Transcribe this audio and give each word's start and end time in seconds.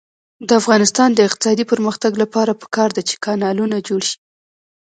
د 0.47 0.49
افغانستان 0.61 1.09
د 1.13 1.19
اقتصادي 1.27 1.63
پرمختګ 1.71 2.11
لپاره 2.23 2.59
پکار 2.61 2.89
ده 2.95 3.01
چې 3.09 3.15
کانالونه 3.25 3.77
جوړ 3.87 4.01
شي. 4.09 4.17